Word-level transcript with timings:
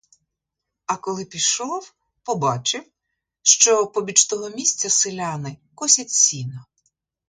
А 0.85 0.97
коли 0.97 1.25
пішов, 1.25 1.93
побачив, 2.23 2.83
що 3.41 3.87
побіч 3.87 4.25
того 4.25 4.49
місця 4.49 4.89
селяни 4.89 5.57
косять 5.75 6.11
сіно. 6.11 6.65